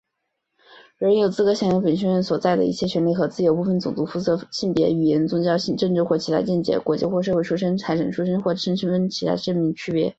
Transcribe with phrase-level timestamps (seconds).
[0.97, 10.09] 人人有资格享有本宣言所载的一切权利和自由,不分种族、肤色、性别、语言、宗教、政治或其他见解、国籍或社会出身、财产、出生或其他身分等任何区别。